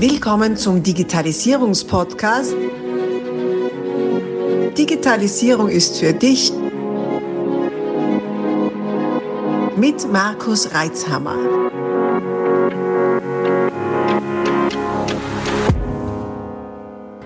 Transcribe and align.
Willkommen 0.00 0.56
zum 0.56 0.80
Digitalisierungspodcast. 0.80 2.54
Digitalisierung 4.78 5.68
ist 5.68 5.98
für 5.98 6.12
dich 6.12 6.52
mit 9.76 10.12
Markus 10.12 10.72
Reitzhammer. 10.72 11.34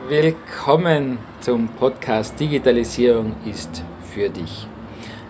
Willkommen 0.09 1.19
zum 1.41 1.69
Podcast 1.69 2.41
Digitalisierung 2.41 3.35
ist 3.45 3.85
für 4.15 4.31
dich. 4.31 4.67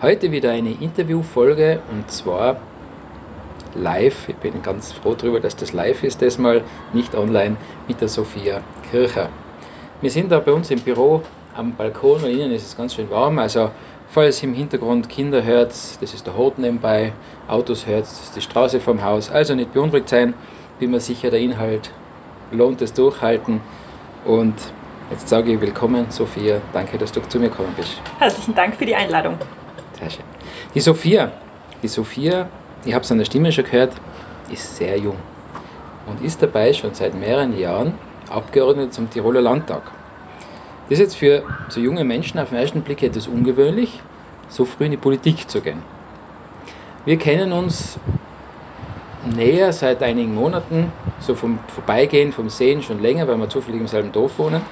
Heute 0.01 0.31
wieder 0.31 0.51
eine 0.51 0.71
Interviewfolge 0.71 1.81
und 1.91 2.09
zwar 2.09 2.55
live. 3.75 4.29
Ich 4.29 4.35
bin 4.37 4.61
ganz 4.61 4.91
froh 4.91 5.15
darüber, 5.15 5.39
dass 5.39 5.55
das 5.55 5.73
live 5.73 6.03
ist, 6.03 6.21
diesmal 6.21 6.63
nicht 6.93 7.15
online 7.15 7.57
mit 7.87 8.01
der 8.01 8.07
Sophia 8.07 8.61
Kircher. 8.89 9.29
Wir 10.01 10.11
sind 10.11 10.31
da 10.31 10.39
bei 10.39 10.51
uns 10.51 10.69
im 10.71 10.79
Büro 10.79 11.21
am 11.55 11.75
Balkon 11.75 12.23
und 12.23 12.29
innen 12.29 12.51
ist 12.51 12.65
es 12.65 12.75
ganz 12.75 12.95
schön 12.95 13.09
warm. 13.09 13.39
Also, 13.39 13.69
falls 14.07 14.43
im 14.43 14.53
Hintergrund 14.53 15.09
Kinder 15.09 15.43
hört, 15.43 15.69
das 15.69 16.13
ist 16.13 16.25
der 16.25 16.35
Hort 16.35 16.57
nebenbei, 16.57 17.13
Autos 17.47 17.87
hört, 17.87 18.03
das 18.03 18.23
ist 18.23 18.35
die 18.35 18.41
Straße 18.41 18.79
vom 18.79 19.03
Haus. 19.03 19.29
Also 19.29 19.55
nicht 19.55 19.73
beunruhigt 19.73 20.09
sein, 20.09 20.33
bin 20.79 20.91
mir 20.91 20.99
sicher, 20.99 21.29
der 21.29 21.39
Inhalt 21.39 21.91
lohnt 22.51 22.81
es 22.81 22.93
durchhalten. 22.93 23.61
Und 24.25 24.55
jetzt 25.09 25.29
sage 25.29 25.53
ich 25.53 25.61
willkommen, 25.61 26.07
Sophia. 26.09 26.61
Danke, 26.71 26.97
dass 26.97 27.11
du 27.11 27.21
zu 27.21 27.39
mir 27.39 27.49
gekommen 27.49 27.73
bist. 27.75 28.01
Herzlichen 28.19 28.55
Dank 28.55 28.75
für 28.75 28.85
die 28.85 28.95
Einladung. 28.95 29.37
Sehr 29.99 30.09
schön. 30.09 30.25
Die 30.73 30.79
Sophia, 30.79 31.31
die 31.81 31.87
Sophia, 31.87 32.49
ich 32.85 32.93
habe 32.93 33.05
der 33.07 33.25
Stimme 33.25 33.51
schon 33.51 33.65
gehört, 33.65 34.01
ist 34.47 34.75
sehr 34.75 34.99
jung 34.99 35.23
und 36.05 36.21
ist 36.21 36.41
dabei 36.41 36.73
schon 36.73 36.93
seit 36.93 37.13
mehreren 37.13 37.53
Jahren 37.53 37.99
Abgeordnete 38.29 38.89
zum 38.89 39.09
Tiroler 39.09 39.41
Landtag. 39.41 39.91
Das 40.89 40.97
ist 40.97 40.99
jetzt 40.99 41.15
für 41.17 41.49
so 41.67 41.79
junge 41.79 42.03
Menschen 42.03 42.39
auf 42.39 42.49
den 42.49 42.57
ersten 42.57 42.83
Blick 42.83 43.03
etwas 43.03 43.27
ungewöhnlich, 43.27 44.03
so 44.47 44.65
früh 44.65 44.85
in 44.85 44.91
die 44.91 44.97
Politik 44.97 45.49
zu 45.49 45.61
gehen. 45.61 45.83
Wir 47.05 47.17
kennen 47.17 47.51
uns 47.51 47.99
näher 49.21 49.71
seit 49.73 50.03
einigen 50.03 50.33
Monaten, 50.33 50.93
so 51.17 51.35
vom 51.35 51.67
Vorbeigehen, 51.67 52.31
vom 52.31 52.49
Sehen 52.49 52.81
schon 52.81 52.99
länger, 52.99 53.27
weil 53.27 53.37
wir 53.37 53.49
zufällig 53.49 53.79
im 53.79 53.87
selben 53.87 54.11
Dorf 54.11 54.39
wohnen. 54.39 54.65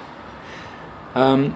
Ähm, 1.16 1.56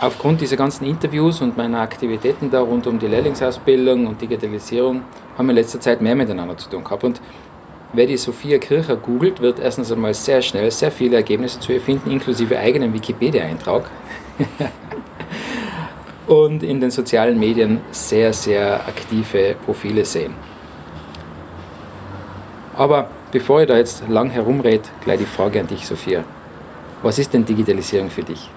aufgrund 0.00 0.40
dieser 0.40 0.56
ganzen 0.56 0.86
Interviews 0.86 1.42
und 1.42 1.56
meiner 1.56 1.80
Aktivitäten 1.80 2.50
da 2.50 2.62
rund 2.62 2.86
um 2.86 2.98
die 2.98 3.06
Lehrlingsausbildung 3.06 4.06
und 4.06 4.20
Digitalisierung 4.20 5.02
haben 5.36 5.46
wir 5.46 5.50
in 5.50 5.56
letzter 5.56 5.80
Zeit 5.80 6.00
mehr 6.00 6.14
miteinander 6.14 6.56
zu 6.56 6.70
tun 6.70 6.84
gehabt. 6.84 7.04
Und 7.04 7.20
wer 7.92 8.06
die 8.06 8.16
Sophia 8.16 8.58
Kircher 8.58 8.96
googelt, 8.96 9.40
wird 9.40 9.58
erstens 9.58 9.92
einmal 9.92 10.14
sehr 10.14 10.40
schnell 10.40 10.70
sehr 10.70 10.90
viele 10.90 11.16
Ergebnisse 11.16 11.60
zu 11.60 11.72
ihr 11.72 11.80
finden, 11.80 12.10
inklusive 12.10 12.58
eigenen 12.58 12.94
Wikipedia-Eintrag. 12.94 13.90
und 16.26 16.62
in 16.62 16.80
den 16.80 16.90
sozialen 16.90 17.38
Medien 17.38 17.80
sehr, 17.90 18.32
sehr 18.32 18.86
aktive 18.86 19.54
Profile 19.66 20.04
sehen. 20.04 20.34
Aber 22.76 23.10
bevor 23.32 23.60
ich 23.60 23.68
da 23.68 23.76
jetzt 23.76 24.08
lang 24.08 24.30
herumrede, 24.30 24.88
gleich 25.04 25.18
die 25.18 25.26
Frage 25.26 25.60
an 25.60 25.66
dich, 25.66 25.86
Sophia. 25.86 26.24
Was 27.02 27.18
ist 27.18 27.34
denn 27.34 27.44
Digitalisierung 27.44 28.08
für 28.10 28.22
dich? 28.22 28.48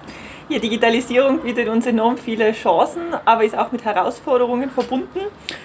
Ja, 0.46 0.58
Digitalisierung 0.58 1.40
bietet 1.40 1.68
uns 1.68 1.86
enorm 1.86 2.18
viele 2.18 2.52
Chancen, 2.52 3.14
aber 3.24 3.44
ist 3.44 3.56
auch 3.56 3.72
mit 3.72 3.82
Herausforderungen 3.82 4.68
verbunden. 4.68 5.20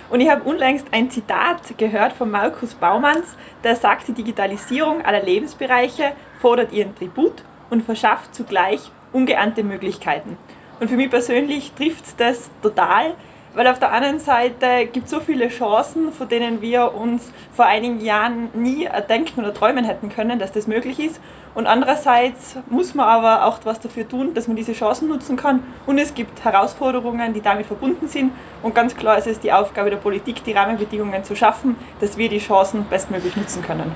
Und 0.10 0.22
ich 0.22 0.30
habe 0.30 0.44
unlängst 0.44 0.88
ein 0.94 1.12
Zitat 1.12 1.78
gehört 1.78 2.14
von 2.14 2.32
Markus 2.32 2.76
Baumanns, 2.76 3.36
der 3.66 3.76
sagt, 3.76 4.08
die 4.08 4.14
Digitalisierung 4.14 5.02
aller 5.02 5.22
Lebensbereiche 5.22 6.14
fordert 6.40 6.72
ihren 6.72 6.96
Tribut 6.96 7.44
und 7.70 7.84
verschafft 7.84 8.34
zugleich 8.34 8.80
ungeahnte 9.12 9.64
Möglichkeiten. 9.64 10.38
Und 10.80 10.90
für 10.90 10.96
mich 10.96 11.10
persönlich 11.10 11.74
trifft 11.74 12.18
das 12.18 12.50
total, 12.62 13.16
weil 13.54 13.68
auf 13.68 13.80
der 13.80 13.92
anderen 13.92 14.20
Seite 14.20 14.86
gibt 14.86 15.06
es 15.06 15.12
so 15.12 15.20
viele 15.20 15.50
Chancen, 15.50 16.14
von 16.14 16.30
denen 16.30 16.62
wir 16.62 16.94
uns 16.94 17.30
vor 17.52 17.66
einigen 17.66 18.00
Jahren 18.00 18.50
nie 18.54 18.88
denken 19.10 19.42
oder 19.42 19.54
träumen 19.54 19.84
hätten 19.84 20.08
können, 20.08 20.40
dass 20.40 20.54
das 20.54 20.68
möglich 20.68 21.00
ist. 21.00 21.20
Und 21.56 21.68
andererseits 21.68 22.58
muss 22.70 22.94
man 22.94 23.08
aber 23.08 23.46
auch 23.46 23.60
was 23.64 23.80
dafür 23.80 24.08
tun, 24.08 24.34
dass 24.34 24.48
man 24.48 24.56
diese 24.56 24.74
Chancen 24.74 25.08
nutzen 25.08 25.36
kann. 25.36 25.64
Und 25.86 25.98
es 25.98 26.14
gibt 26.14 26.44
Herausforderungen, 26.44 27.34
die 27.34 27.42
damit 27.42 27.66
verbunden 27.66 28.08
sind. 28.08 28.32
Und 28.62 28.76
ganz 28.76 28.96
klar 28.96 29.18
ist 29.18 29.28
es 29.28 29.40
die 29.40 29.52
Aufgabe 29.52 29.90
der 29.90 29.98
Politik, 29.98 30.44
die 30.44 30.54
Rahmenbedingungen 30.54 31.24
zu 31.24 31.36
schaffen, 31.36 31.76
dass 32.00 32.18
wir 32.18 32.30
die 32.30 32.40
Chancen 32.40 32.86
bestmöglich 32.90 33.36
nutzen 33.36 33.62
können. 33.62 33.96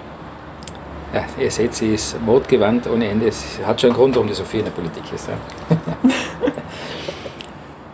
Ja, 1.14 1.26
ihr 1.38 1.52
seht, 1.52 1.76
sie 1.76 1.94
ist 1.94 2.26
wortgewandt 2.26 2.88
ohne 2.88 3.08
Ende. 3.08 3.28
Es 3.28 3.60
hat 3.64 3.80
schon 3.80 3.92
einen 3.92 3.98
Grund, 3.98 4.16
warum 4.16 4.28
die 4.28 4.34
Sophie 4.34 4.60
in 4.60 4.66
der 4.66 4.72
Politik 4.72 5.04
ist. 5.14 5.28
Ja. 5.28 5.38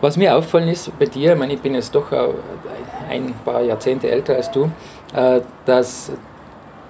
Was 0.00 0.16
mir 0.16 0.34
auffallen 0.34 0.68
ist 0.68 0.98
bei 0.98 1.04
dir, 1.04 1.34
ich, 1.34 1.38
meine, 1.38 1.52
ich 1.52 1.60
bin 1.60 1.74
jetzt 1.74 1.94
doch 1.94 2.10
ein 2.10 3.34
paar 3.44 3.60
Jahrzehnte 3.60 4.10
älter 4.10 4.36
als 4.36 4.50
du, 4.50 4.70
äh, 5.12 5.42
dass 5.66 6.10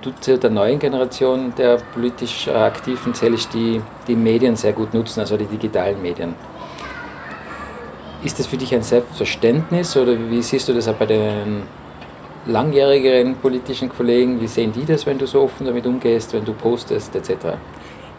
zu 0.03 0.39
der 0.39 0.51
neuen 0.51 0.79
Generation 0.79 1.55
der 1.55 1.77
politisch 1.79 2.49
Aktiven 2.49 3.15
zählst, 3.15 3.53
die 3.53 3.83
die 4.07 4.17
Medien 4.17 4.57
sehr 4.57 4.73
gut 4.73 4.95
nutzen, 4.95 5.21
also 5.21 5.37
die 5.37 5.47
digitalen 5.47 6.01
Medien. 6.01 6.37
Ist 8.23 8.39
das 8.39 8.47
für 8.47 8.59
dich 8.59 8.75
ein 8.75 8.83
Selbstverständnis 8.83 9.97
oder 9.97 10.19
wie 10.19 10.43
siehst 10.43 10.69
du 10.69 10.75
das 10.75 10.89
auch 10.89 10.97
bei 10.97 11.07
den 11.07 11.69
langjährigeren 12.45 13.37
politischen 13.41 13.89
Kollegen? 13.89 14.41
Wie 14.41 14.47
sehen 14.47 14.73
die 14.73 14.85
das, 14.85 15.07
wenn 15.07 15.19
du 15.19 15.27
so 15.27 15.41
offen 15.43 15.67
damit 15.67 15.87
umgehst, 15.87 16.33
wenn 16.33 16.45
du 16.45 16.55
postest 16.55 17.15
etc.? 17.17 17.59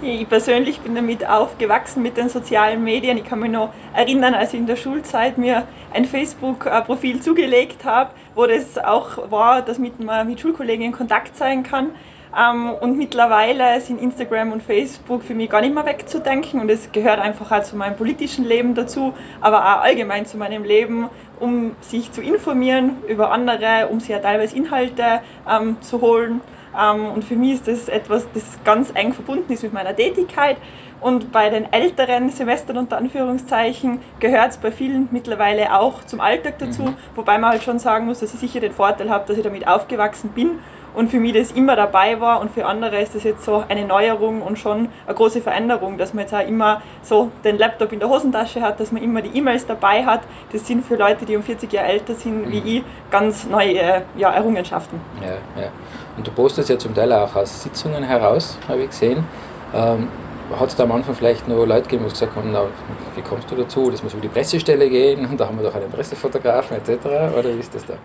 Ich 0.03 0.27
persönlich 0.27 0.79
bin 0.79 0.95
damit 0.95 1.29
aufgewachsen 1.29 2.01
mit 2.01 2.17
den 2.17 2.27
sozialen 2.27 2.83
Medien. 2.83 3.17
Ich 3.17 3.23
kann 3.23 3.39
mich 3.39 3.51
noch 3.51 3.71
erinnern, 3.93 4.33
als 4.33 4.51
ich 4.51 4.59
in 4.59 4.65
der 4.65 4.75
Schulzeit 4.75 5.37
mir 5.37 5.67
ein 5.93 6.05
Facebook-Profil 6.05 7.21
zugelegt 7.21 7.85
habe, 7.85 8.09
wo 8.33 8.47
das 8.47 8.79
auch 8.79 9.29
war, 9.29 9.61
dass 9.61 9.77
man 9.77 10.27
mit 10.27 10.39
Schulkollegen 10.39 10.85
in 10.87 10.91
Kontakt 10.91 11.37
sein 11.37 11.61
kann. 11.61 11.91
Ähm, 12.35 12.71
und 12.71 12.97
mittlerweile 12.97 13.79
sind 13.81 14.01
Instagram 14.01 14.53
und 14.53 14.63
Facebook 14.63 15.21
für 15.21 15.35
mich 15.35 15.51
gar 15.51 15.61
nicht 15.61 15.75
mehr 15.75 15.85
wegzudenken 15.85 16.61
und 16.61 16.71
es 16.71 16.91
gehört 16.91 17.19
einfach 17.19 17.51
auch 17.51 17.63
zu 17.63 17.75
meinem 17.75 17.95
politischen 17.95 18.45
Leben 18.45 18.73
dazu, 18.73 19.13
aber 19.39 19.59
auch 19.59 19.81
allgemein 19.81 20.25
zu 20.25 20.37
meinem 20.37 20.63
Leben, 20.63 21.09
um 21.39 21.75
sich 21.81 22.11
zu 22.11 22.21
informieren 22.21 23.03
über 23.07 23.31
andere, 23.31 23.89
um 23.91 23.99
sich 23.99 24.09
ja 24.09 24.19
teilweise 24.19 24.55
Inhalte 24.55 25.21
ähm, 25.47 25.77
zu 25.81 26.01
holen. 26.01 26.41
Ähm, 26.79 27.05
und 27.05 27.23
für 27.23 27.35
mich 27.35 27.53
ist 27.53 27.67
das 27.67 27.89
etwas, 27.89 28.27
das 28.33 28.43
ganz 28.63 28.91
eng 28.93 29.13
verbunden 29.13 29.51
ist 29.51 29.63
mit 29.63 29.73
meiner 29.73 29.95
Tätigkeit. 29.95 30.57
Und 30.99 31.31
bei 31.31 31.49
den 31.49 31.71
älteren 31.73 32.29
Semestern 32.29 32.77
unter 32.77 32.97
Anführungszeichen 32.97 33.99
gehört 34.19 34.51
es 34.51 34.57
bei 34.57 34.71
vielen 34.71 35.09
mittlerweile 35.11 35.75
auch 35.75 36.03
zum 36.03 36.21
Alltag 36.21 36.59
dazu, 36.59 36.83
mhm. 36.83 36.95
wobei 37.15 37.39
man 37.39 37.51
halt 37.51 37.63
schon 37.63 37.79
sagen 37.79 38.05
muss, 38.05 38.19
dass 38.19 38.33
ich 38.35 38.39
sicher 38.39 38.59
den 38.59 38.71
Vorteil 38.71 39.09
habe, 39.09 39.25
dass 39.27 39.35
ich 39.35 39.43
damit 39.43 39.67
aufgewachsen 39.67 40.29
bin 40.29 40.59
und 40.93 41.09
für 41.09 41.19
mich 41.19 41.33
das 41.33 41.51
immer 41.51 41.75
dabei 41.75 42.19
war 42.19 42.41
und 42.41 42.51
für 42.51 42.65
andere 42.65 43.01
ist 43.01 43.15
das 43.15 43.23
jetzt 43.23 43.43
so 43.45 43.63
eine 43.67 43.85
Neuerung 43.85 44.41
und 44.41 44.59
schon 44.59 44.89
eine 45.05 45.15
große 45.15 45.41
Veränderung, 45.41 45.97
dass 45.97 46.13
man 46.13 46.23
jetzt 46.23 46.33
auch 46.33 46.45
immer 46.45 46.81
so 47.01 47.31
den 47.43 47.57
Laptop 47.57 47.93
in 47.93 47.99
der 47.99 48.09
Hosentasche 48.09 48.61
hat, 48.61 48.79
dass 48.79 48.91
man 48.91 49.01
immer 49.01 49.21
die 49.21 49.37
E-Mails 49.37 49.65
dabei 49.65 50.05
hat. 50.05 50.21
Das 50.51 50.67
sind 50.67 50.85
für 50.85 50.95
Leute, 50.95 51.25
die 51.25 51.35
um 51.35 51.43
40 51.43 51.71
Jahre 51.71 51.87
älter 51.87 52.15
sind 52.15 52.47
mhm. 52.47 52.51
wie 52.51 52.77
ich, 52.77 52.83
ganz 53.09 53.45
neue 53.45 54.03
ja, 54.17 54.31
Errungenschaften. 54.31 54.99
Ja, 55.21 55.61
ja. 55.61 55.69
Und 56.15 56.27
du 56.27 56.31
postest 56.31 56.69
ja 56.69 56.77
zum 56.77 56.93
Teil 56.93 57.11
auch 57.13 57.35
aus 57.35 57.61
Sitzungen 57.61 58.03
heraus, 58.03 58.59
habe 58.67 58.83
ich 58.83 58.89
gesehen. 58.89 59.29
Ähm, 59.73 60.11
hat 60.49 60.69
es 60.69 60.75
da 60.75 60.83
am 60.83 60.91
Anfang 60.91 61.15
vielleicht 61.15 61.47
noch 61.47 61.65
Leute 61.65 61.83
gegeben, 61.83 62.03
die 62.05 62.11
gesagt 62.11 62.35
haben, 62.35 62.51
na, 62.51 62.73
wie 63.15 63.23
kommst 63.23 63.49
du 63.51 63.55
dazu, 63.55 63.89
wir 63.91 63.97
so 63.97 64.17
über 64.17 64.21
die 64.21 64.29
Pressestelle 64.29 64.89
gehen 64.89 65.25
und 65.25 65.37
da 65.39 65.47
haben 65.47 65.57
wir 65.57 65.63
doch 65.63 65.75
einen 65.75 65.91
Pressefotografen 65.91 66.77
etc. 66.77 67.05
Oder 67.37 67.55
wie 67.55 67.59
ist 67.59 67.73
das 67.75 67.85
da? 67.85 68.01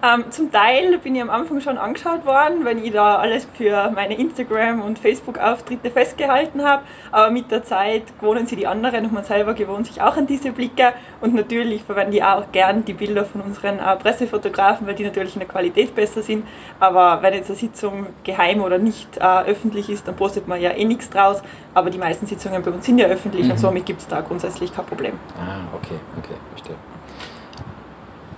Ähm, 0.00 0.30
zum 0.30 0.52
Teil 0.52 0.96
bin 0.98 1.16
ich 1.16 1.22
am 1.22 1.30
Anfang 1.30 1.60
schon 1.60 1.76
angeschaut 1.76 2.24
worden, 2.24 2.64
wenn 2.64 2.84
ich 2.84 2.92
da 2.92 3.16
alles 3.16 3.48
für 3.54 3.90
meine 3.90 4.16
Instagram- 4.16 4.80
und 4.80 4.96
Facebook-Auftritte 4.96 5.90
festgehalten 5.90 6.64
habe. 6.64 6.84
Aber 7.10 7.32
mit 7.32 7.50
der 7.50 7.64
Zeit 7.64 8.04
gewohnen 8.20 8.46
sie 8.46 8.54
die 8.54 8.68
anderen 8.68 9.06
und 9.06 9.12
man 9.12 9.24
selber 9.24 9.54
gewohnt 9.54 9.88
sich 9.88 10.00
auch 10.00 10.16
an 10.16 10.28
diese 10.28 10.52
Blicke. 10.52 10.92
Und 11.20 11.34
natürlich 11.34 11.82
verwende 11.82 12.16
ich 12.16 12.22
auch 12.22 12.52
gern 12.52 12.84
die 12.84 12.92
Bilder 12.92 13.24
von 13.24 13.40
unseren 13.40 13.80
äh, 13.80 13.96
Pressefotografen, 13.96 14.86
weil 14.86 14.94
die 14.94 15.02
natürlich 15.02 15.34
in 15.34 15.40
der 15.40 15.48
Qualität 15.48 15.96
besser 15.96 16.22
sind. 16.22 16.46
Aber 16.78 17.20
wenn 17.22 17.34
jetzt 17.34 17.50
eine 17.50 17.58
Sitzung 17.58 18.06
geheim 18.22 18.62
oder 18.62 18.78
nicht 18.78 19.16
äh, 19.16 19.42
öffentlich 19.46 19.90
ist, 19.90 20.06
dann 20.06 20.14
postet 20.14 20.46
man 20.46 20.60
ja 20.60 20.70
eh 20.70 20.84
nichts 20.84 21.10
draus. 21.10 21.42
Aber 21.74 21.90
die 21.90 21.98
meisten 21.98 22.26
Sitzungen 22.26 22.62
bei 22.62 22.70
uns 22.70 22.86
sind 22.86 22.98
ja 22.98 23.08
öffentlich 23.08 23.46
mhm. 23.46 23.52
und 23.52 23.58
somit 23.58 23.84
gibt 23.86 24.00
es 24.02 24.06
da 24.06 24.20
grundsätzlich 24.20 24.72
kein 24.72 24.86
Problem. 24.86 25.14
Ah, 25.36 25.62
okay, 25.74 25.98
okay, 26.18 26.34
verstehe. 26.50 26.76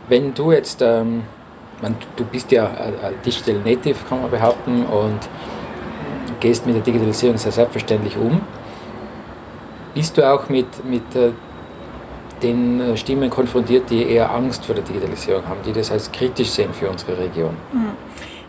Wenn 0.08 0.32
du 0.32 0.52
jetzt 0.52 0.81
ähm 0.81 1.23
man, 1.81 1.97
du 2.17 2.25
bist 2.25 2.50
ja 2.53 3.12
Digital 3.25 3.61
Native, 3.61 4.05
kann 4.05 4.21
man 4.23 4.31
behaupten, 4.31 4.85
und 4.85 5.29
gehst 6.41 6.67
mit 6.67 6.75
der 6.75 6.82
Digitalisierung 6.82 7.38
sehr 7.38 7.53
selbstverständlich 7.53 8.17
um. 8.17 8.41
Bist 9.94 10.17
du 10.17 10.23
auch 10.23 10.49
mit, 10.49 10.85
mit 10.85 11.15
äh, 11.17 11.32
den 12.43 12.81
äh, 12.81 12.97
Stimmen 12.97 13.31
konfrontiert, 13.31 13.91
die 13.91 14.06
eher 14.06 14.31
Angst 14.31 14.65
vor 14.67 14.75
der 14.75 14.85
Digitalisierung 14.85 15.47
haben, 15.47 15.62
die 15.62 15.73
das 15.73 15.91
als 15.91 16.12
kritisch 16.12 16.50
sehen 16.50 16.73
für 16.73 16.88
unsere 16.88 17.19
Region? 17.19 17.56
Mhm. 17.73 17.97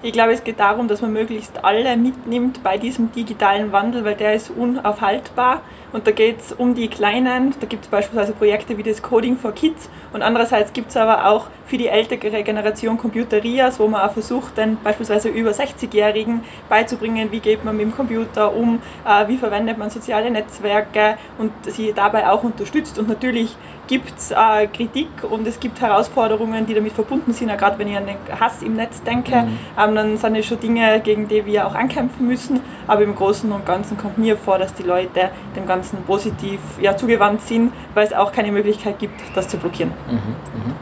Ich 0.03 0.13
glaube, 0.13 0.33
es 0.33 0.43
geht 0.43 0.59
darum, 0.59 0.87
dass 0.87 1.01
man 1.01 1.13
möglichst 1.13 1.63
alle 1.63 1.95
mitnimmt 1.95 2.63
bei 2.63 2.79
diesem 2.79 3.11
digitalen 3.11 3.71
Wandel, 3.71 4.03
weil 4.03 4.15
der 4.15 4.33
ist 4.33 4.49
unaufhaltbar. 4.49 5.61
Und 5.93 6.07
da 6.07 6.11
geht 6.11 6.39
es 6.39 6.53
um 6.53 6.73
die 6.73 6.87
Kleinen. 6.87 7.53
Da 7.59 7.67
gibt 7.67 7.83
es 7.83 7.91
beispielsweise 7.91 8.31
Projekte 8.31 8.77
wie 8.77 8.83
das 8.83 9.03
Coding 9.03 9.37
for 9.37 9.51
Kids. 9.51 9.89
Und 10.11 10.23
andererseits 10.23 10.73
gibt 10.73 10.89
es 10.89 10.97
aber 10.97 11.27
auch 11.27 11.47
für 11.65 11.77
die 11.77 11.87
ältere 11.87 12.43
Generation 12.43 12.97
Computerias, 12.97 13.79
wo 13.79 13.87
man 13.87 14.01
auch 14.01 14.13
versucht, 14.13 14.57
dann 14.57 14.77
beispielsweise 14.83 15.29
über 15.29 15.51
60-Jährigen 15.51 16.43
beizubringen, 16.67 17.31
wie 17.31 17.39
geht 17.39 17.63
man 17.63 17.77
mit 17.77 17.85
dem 17.85 17.95
Computer 17.95 18.53
um, 18.53 18.81
äh, 19.05 19.27
wie 19.27 19.37
verwendet 19.37 19.77
man 19.77 19.89
soziale 19.89 20.31
Netzwerke 20.31 21.17
und 21.37 21.51
sie 21.67 21.93
dabei 21.93 22.29
auch 22.29 22.43
unterstützt. 22.43 22.97
Und 22.97 23.07
natürlich 23.07 23.55
gibt 23.87 24.17
es 24.17 24.31
äh, 24.31 24.67
Kritik 24.67 25.09
und 25.29 25.47
es 25.47 25.59
gibt 25.59 25.79
Herausforderungen, 25.81 26.65
die 26.65 26.73
damit 26.73 26.93
verbunden 26.93 27.33
sind. 27.33 27.49
Gerade 27.57 27.77
wenn 27.79 27.89
ich 27.89 27.97
an 27.97 28.05
den 28.05 28.17
Hass 28.39 28.61
im 28.61 28.75
Netz 28.75 29.03
denke, 29.03 29.43
mhm. 29.43 29.57
Dann 29.95 30.17
sind 30.17 30.35
es 30.35 30.45
schon 30.45 30.59
Dinge, 30.59 31.01
gegen 31.01 31.27
die 31.27 31.45
wir 31.45 31.67
auch 31.67 31.75
ankämpfen 31.75 32.27
müssen. 32.27 32.61
Aber 32.87 33.03
im 33.03 33.15
Großen 33.15 33.51
und 33.51 33.65
Ganzen 33.65 33.97
kommt 33.97 34.17
mir 34.17 34.37
vor, 34.37 34.57
dass 34.59 34.73
die 34.73 34.83
Leute 34.83 35.31
dem 35.55 35.65
Ganzen 35.65 36.03
positiv 36.03 36.61
ja, 36.79 36.95
zugewandt 36.97 37.41
sind, 37.41 37.73
weil 37.93 38.05
es 38.07 38.13
auch 38.13 38.31
keine 38.31 38.51
Möglichkeit 38.51 38.99
gibt, 38.99 39.21
das 39.33 39.47
zu 39.47 39.57
blockieren. 39.57 39.91
Mhm, 40.07 40.35
mh. 40.53 40.75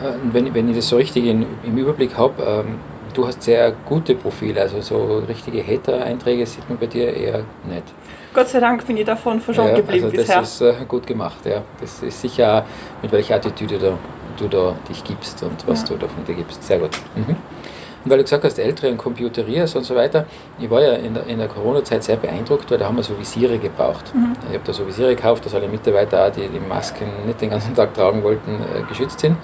Äh, 0.00 0.18
wenn, 0.32 0.52
wenn 0.54 0.68
ich 0.68 0.76
das 0.76 0.88
so 0.88 0.96
richtig 0.96 1.24
in, 1.24 1.62
im 1.62 1.78
Überblick 1.78 2.16
habe, 2.16 2.42
ähm, 2.42 2.80
du 3.12 3.26
hast 3.26 3.42
sehr 3.42 3.72
gute 3.84 4.14
Profile, 4.14 4.60
also 4.60 4.80
so 4.80 5.18
richtige 5.18 5.64
Hater-Einträge 5.64 6.46
sieht 6.46 6.68
man 6.68 6.78
bei 6.78 6.86
dir 6.86 7.12
eher 7.14 7.44
nicht. 7.62 7.94
Gott 8.32 8.48
sei 8.48 8.60
Dank 8.60 8.86
bin 8.86 8.96
ich 8.96 9.04
davon 9.04 9.40
verschont 9.40 9.68
ja, 9.68 9.76
geblieben 9.76 10.06
also 10.06 10.16
bisher. 10.16 10.40
Das 10.40 10.60
ist 10.60 10.60
äh, 10.60 10.84
gut 10.86 11.06
gemacht, 11.06 11.46
ja. 11.46 11.62
Das 11.78 12.02
ist 12.02 12.20
sicher, 12.20 12.66
mit 13.02 13.12
welcher 13.12 13.36
Attitüde 13.36 13.78
da, 13.78 13.98
du 14.36 14.48
da 14.48 14.76
dich 14.88 15.04
gibst 15.04 15.42
und 15.44 15.66
was 15.68 15.82
ja. 15.82 15.88
du 15.88 15.98
da 15.98 16.08
von 16.08 16.24
dir 16.24 16.34
gibst. 16.34 16.64
Sehr 16.64 16.80
gut. 16.80 16.98
Mhm. 17.14 17.36
Und 18.04 18.10
weil 18.10 18.18
du 18.18 18.24
gesagt 18.24 18.44
hast, 18.44 18.58
Ältere 18.58 18.90
und 18.90 18.98
Computeriers 18.98 19.74
und 19.76 19.84
so 19.84 19.94
weiter, 19.94 20.26
ich 20.58 20.68
war 20.68 20.82
ja 20.82 20.92
in 20.92 21.14
der, 21.14 21.24
der 21.24 21.48
Corona-Zeit 21.48 22.04
sehr 22.04 22.16
beeindruckt, 22.16 22.70
weil 22.70 22.78
da 22.78 22.86
haben 22.86 22.96
wir 22.96 23.02
so 23.02 23.18
Visiere 23.18 23.58
gebraucht. 23.58 24.14
Mhm. 24.14 24.34
Ich 24.46 24.54
habe 24.54 24.64
da 24.64 24.72
so 24.72 24.86
Visiere 24.86 25.16
gekauft, 25.16 25.46
dass 25.46 25.54
alle 25.54 25.68
Mitarbeiter, 25.68 26.26
auch, 26.26 26.30
die 26.30 26.48
die 26.48 26.60
Masken 26.60 27.24
nicht 27.24 27.40
den 27.40 27.50
ganzen 27.50 27.74
Tag 27.74 27.94
tragen 27.94 28.22
wollten, 28.22 28.62
äh, 28.62 28.82
geschützt 28.82 29.20
sind. 29.20 29.38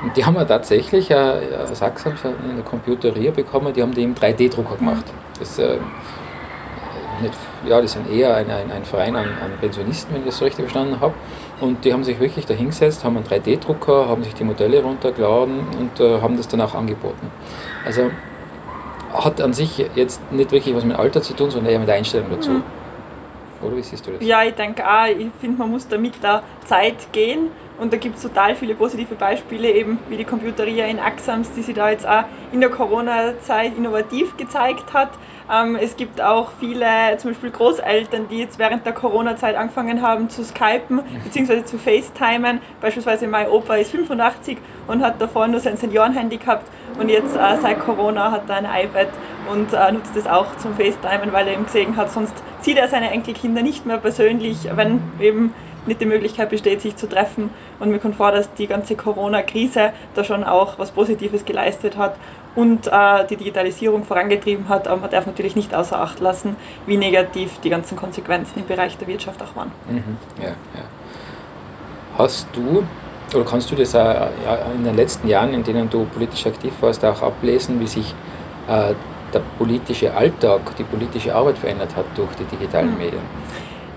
Und 0.00 0.16
die 0.16 0.24
haben 0.24 0.34
wir 0.34 0.46
tatsächlich 0.46 1.10
äh, 1.10 1.66
Sachsen 1.74 2.16
in 2.40 2.54
der 2.54 2.64
Computeria 2.64 3.32
bekommen, 3.32 3.74
die 3.74 3.82
haben 3.82 3.94
die 3.94 4.04
im 4.04 4.14
3D-Drucker 4.14 4.76
gemacht. 4.76 5.12
Das, 5.40 5.58
äh, 5.58 5.80
nicht, 7.22 7.34
ja, 7.64 7.80
die 7.80 7.88
sind 7.88 8.10
eher 8.10 8.34
ein, 8.34 8.50
ein, 8.50 8.70
ein 8.70 8.84
Verein 8.84 9.16
an, 9.16 9.26
an, 9.40 9.50
Pensionisten, 9.60 10.14
wenn 10.14 10.22
ich 10.22 10.28
das 10.28 10.38
so 10.38 10.44
richtig 10.44 10.64
verstanden 10.64 11.00
habe. 11.00 11.14
Und 11.60 11.84
die 11.84 11.92
haben 11.92 12.04
sich 12.04 12.20
wirklich 12.20 12.46
da 12.46 12.54
hingesetzt, 12.54 13.04
haben 13.04 13.16
einen 13.16 13.26
3D-Drucker, 13.26 14.08
haben 14.08 14.22
sich 14.22 14.34
die 14.34 14.44
Modelle 14.44 14.82
runtergeladen 14.82 15.66
und 15.78 16.00
äh, 16.00 16.20
haben 16.20 16.36
das 16.36 16.48
dann 16.48 16.60
auch 16.60 16.74
angeboten. 16.74 17.30
Also 17.84 18.10
hat 19.12 19.40
an 19.40 19.52
sich 19.52 19.78
jetzt 19.78 20.20
nicht 20.30 20.52
wirklich 20.52 20.74
was 20.74 20.84
mit 20.84 20.96
Alter 20.96 21.22
zu 21.22 21.34
tun, 21.34 21.50
sondern 21.50 21.72
eher 21.72 21.78
mit 21.78 21.88
der 21.88 21.96
Einstellung 21.96 22.30
dazu. 22.30 22.50
Mhm. 22.50 22.62
Oder 23.62 23.76
wie 23.76 23.82
siehst 23.82 24.06
du 24.06 24.12
das? 24.12 24.22
Ja, 24.22 24.44
ich 24.44 24.54
denke 24.54 24.86
auch, 24.86 25.06
ich 25.06 25.28
finde, 25.40 25.58
man 25.58 25.70
muss 25.70 25.88
da 25.88 25.98
mit 25.98 26.22
der 26.22 26.42
Zeit 26.66 27.12
gehen 27.12 27.48
und 27.78 27.92
da 27.92 27.96
gibt 27.96 28.16
es 28.16 28.22
total 28.22 28.54
viele 28.54 28.74
positive 28.74 29.14
Beispiele, 29.14 29.70
eben 29.70 29.98
wie 30.08 30.16
die 30.16 30.24
Computeria 30.24 30.86
in 30.86 30.98
Axams, 30.98 31.52
die 31.52 31.62
sich 31.62 31.74
da 31.74 31.90
jetzt 31.90 32.06
auch 32.06 32.24
in 32.52 32.60
der 32.60 32.70
Corona-Zeit 32.70 33.76
innovativ 33.76 34.36
gezeigt 34.36 34.92
hat. 34.92 35.10
Ähm, 35.50 35.76
es 35.80 35.96
gibt 35.96 36.20
auch 36.20 36.50
viele, 36.58 37.16
zum 37.18 37.30
Beispiel 37.30 37.50
Großeltern, 37.50 38.28
die 38.28 38.38
jetzt 38.38 38.58
während 38.58 38.84
der 38.84 38.92
Corona-Zeit 38.92 39.56
angefangen 39.56 40.02
haben 40.02 40.28
zu 40.28 40.44
skypen 40.44 41.02
bzw. 41.24 41.64
zu 41.64 41.78
FaceTimen. 41.78 42.60
Beispielsweise 42.80 43.26
mein 43.26 43.48
Opa 43.48 43.76
ist 43.76 43.90
85 43.92 44.58
und 44.88 45.02
hat 45.02 45.20
davor 45.20 45.46
nur 45.48 45.60
sein 45.60 45.76
Seniorenhandy 45.76 46.38
gehabt 46.38 46.66
und 46.98 47.08
jetzt 47.08 47.36
äh, 47.36 47.56
seit 47.62 47.78
Corona 47.78 48.32
hat 48.32 48.50
er 48.50 48.56
ein 48.56 48.86
iPad 48.86 49.08
und 49.50 49.72
äh, 49.72 49.92
nutzt 49.92 50.16
es 50.16 50.26
auch 50.26 50.56
zum 50.56 50.74
FaceTimen, 50.74 51.32
weil 51.32 51.46
er 51.46 51.54
eben 51.54 51.64
gesehen 51.64 51.96
hat, 51.96 52.10
sonst 52.10 52.34
sieht 52.60 52.76
er 52.76 52.88
seine 52.88 53.10
Enkelkinder 53.10 53.62
nicht 53.62 53.86
mehr 53.86 53.98
persönlich, 53.98 54.68
wenn 54.74 55.00
eben 55.20 55.54
nicht 55.88 56.00
die 56.00 56.06
Möglichkeit 56.06 56.50
besteht, 56.50 56.80
sich 56.80 56.96
zu 56.96 57.08
treffen. 57.08 57.50
Und 57.80 57.90
mir 57.90 57.98
kommt 57.98 58.16
vor, 58.16 58.30
dass 58.30 58.52
die 58.54 58.66
ganze 58.66 58.94
Corona-Krise 58.94 59.92
da 60.14 60.24
schon 60.24 60.44
auch 60.44 60.78
was 60.78 60.92
Positives 60.92 61.44
geleistet 61.44 61.96
hat 61.96 62.14
und 62.54 62.86
äh, 62.86 63.26
die 63.28 63.36
Digitalisierung 63.36 64.04
vorangetrieben 64.04 64.68
hat. 64.68 64.86
Aber 64.86 65.00
man 65.00 65.10
darf 65.10 65.26
natürlich 65.26 65.56
nicht 65.56 65.74
außer 65.74 66.00
Acht 66.00 66.20
lassen, 66.20 66.56
wie 66.86 66.96
negativ 66.96 67.58
die 67.60 67.70
ganzen 67.70 67.96
Konsequenzen 67.96 68.60
im 68.60 68.66
Bereich 68.66 68.96
der 68.98 69.08
Wirtschaft 69.08 69.42
auch 69.42 69.56
waren. 69.56 69.72
Mhm, 69.88 70.16
ja, 70.40 70.50
ja. 70.50 70.84
Hast 72.16 72.48
du 72.52 72.84
oder 73.34 73.44
kannst 73.44 73.70
du 73.70 73.76
das 73.76 73.94
auch 73.94 74.30
in 74.74 74.84
den 74.84 74.94
letzten 74.94 75.28
Jahren, 75.28 75.52
in 75.52 75.62
denen 75.62 75.90
du 75.90 76.06
politisch 76.06 76.46
aktiv 76.46 76.72
warst, 76.80 77.04
auch 77.04 77.22
ablesen, 77.22 77.78
wie 77.78 77.86
sich 77.86 78.14
äh, 78.66 78.94
der 79.32 79.40
politische 79.58 80.14
Alltag, 80.14 80.74
die 80.76 80.84
politische 80.84 81.34
Arbeit 81.34 81.58
verändert 81.58 81.94
hat 81.96 82.06
durch 82.16 82.34
die 82.36 82.44
digitalen 82.44 82.92
mhm. 82.92 82.98
Medien? 82.98 83.22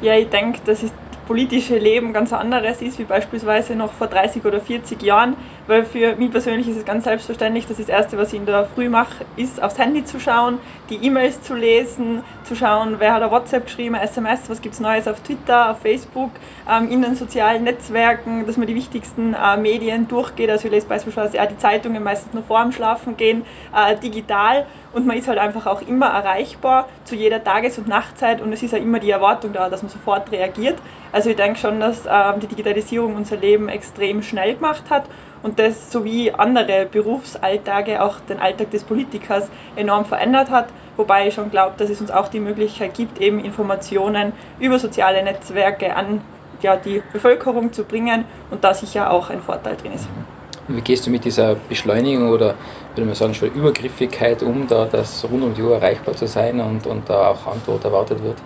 Ja, 0.01 0.15
ich 0.17 0.29
denke, 0.31 0.61
das 0.63 0.81
ist 0.81 0.95
politische 1.25 1.77
Leben 1.77 2.11
ganz 2.11 2.33
anderes 2.33 2.81
ist, 2.81 2.97
wie 2.97 3.05
beispielsweise 3.05 3.75
noch 3.75 3.93
vor 3.93 4.07
30 4.07 4.43
oder 4.45 4.59
40 4.59 5.01
Jahren, 5.03 5.37
weil 5.67 5.85
für 5.85 6.15
mich 6.15 6.31
persönlich 6.31 6.67
ist 6.67 6.75
es 6.77 6.85
ganz 6.85 7.03
selbstverständlich, 7.03 7.67
dass 7.67 7.77
das 7.77 7.87
Erste, 7.87 8.17
was 8.17 8.33
ich 8.33 8.39
in 8.39 8.47
der 8.47 8.65
Früh 8.65 8.89
mache, 8.89 9.27
ist 9.35 9.61
aufs 9.61 9.77
Handy 9.77 10.03
zu 10.03 10.19
schauen, 10.19 10.59
die 10.89 11.05
E-Mails 11.05 11.41
zu 11.43 11.53
lesen, 11.53 12.23
zu 12.41 12.55
schauen, 12.55 12.95
wer 12.99 13.13
hat 13.13 13.21
ein 13.21 13.29
WhatsApp 13.29 13.65
geschrieben, 13.67 13.93
SMS, 13.93 14.49
was 14.49 14.61
gibt 14.61 14.73
es 14.73 14.79
Neues 14.81 15.07
auf 15.07 15.21
Twitter, 15.21 15.69
auf 15.69 15.81
Facebook, 15.81 16.39
ähm, 16.67 16.89
in 16.89 17.03
den 17.03 17.13
sozialen 17.15 17.63
Netzwerken, 17.63 18.47
dass 18.47 18.57
man 18.57 18.65
die 18.65 18.75
wichtigsten 18.75 19.35
äh, 19.35 19.57
Medien 19.57 20.07
durchgeht, 20.07 20.49
also 20.49 20.65
ich 20.67 20.73
lese 20.73 20.87
beispielsweise 20.87 21.39
auch 21.41 21.47
die 21.47 21.57
Zeitungen 21.57 22.01
meistens 22.01 22.33
nur 22.33 22.43
vor 22.43 22.63
dem 22.63 22.71
Schlafen 22.71 23.15
gehen, 23.17 23.45
äh, 23.71 23.95
digital 23.97 24.65
und 24.93 25.05
man 25.07 25.17
ist 25.17 25.27
halt 25.27 25.39
einfach 25.39 25.67
auch 25.67 25.81
immer 25.81 26.07
erreichbar 26.07 26.87
zu 27.05 27.15
jeder 27.15 27.43
Tages- 27.43 27.77
und 27.77 27.87
Nachtzeit 27.87 28.41
und 28.41 28.51
es 28.53 28.61
ist 28.61 28.71
ja 28.71 28.77
immer 28.77 28.99
die 28.99 29.09
Erwartung 29.09 29.53
da, 29.53 29.69
dass 29.69 29.81
man 29.81 29.91
sofort 29.91 30.31
reagiert. 30.31 30.77
Also 31.11 31.29
ich 31.29 31.35
denke 31.35 31.59
schon, 31.59 31.79
dass 31.79 32.05
ähm, 32.05 32.39
die 32.41 32.47
Digitalisierung 32.47 33.15
unser 33.15 33.37
Leben 33.37 33.69
extrem 33.69 34.21
schnell 34.21 34.55
gemacht 34.55 34.89
hat 34.89 35.03
und 35.43 35.59
das 35.59 35.91
sowie 35.91 36.31
andere 36.31 36.85
Berufsalltage 36.85 38.01
auch 38.01 38.19
den 38.21 38.39
Alltag 38.39 38.71
des 38.71 38.83
Politikers 38.83 39.49
enorm 39.75 40.05
verändert 40.05 40.49
hat, 40.49 40.67
wobei 40.97 41.27
ich 41.27 41.33
schon 41.33 41.51
glaube, 41.51 41.75
dass 41.77 41.89
es 41.89 42.01
uns 42.01 42.11
auch 42.11 42.27
die 42.27 42.39
Möglichkeit 42.39 42.93
gibt, 42.93 43.19
eben 43.19 43.43
Informationen 43.43 44.33
über 44.59 44.79
soziale 44.79 45.23
Netzwerke 45.23 45.95
an 45.95 46.21
ja, 46.61 46.75
die 46.75 47.01
Bevölkerung 47.11 47.73
zu 47.73 47.83
bringen 47.83 48.25
und 48.51 48.63
da 48.63 48.73
sicher 48.73 49.11
auch 49.11 49.29
ein 49.29 49.41
Vorteil 49.41 49.77
drin 49.77 49.93
ist. 49.93 50.07
Wie 50.65 50.81
gehst 50.81 51.05
du 51.05 51.11
mit 51.11 51.23
dieser 51.25 51.53
Beschleunigung 51.55 52.29
oder 52.29 52.57
würde 52.95 53.05
man 53.05 53.13
sagen 53.15 53.35
schon 53.35 53.51
Übergriffigkeit 53.51 54.41
um, 54.41 54.67
da 54.67 54.87
das 54.87 55.23
rund 55.23 55.43
um 55.43 55.53
die 55.53 55.61
Uhr 55.61 55.75
erreichbar 55.75 56.15
zu 56.15 56.25
sein 56.27 56.59
und, 56.59 56.87
und 56.87 57.09
da 57.09 57.29
auch 57.29 57.45
Antwort 57.45 57.83
erwartet 57.83 58.21
wird? 58.23 58.43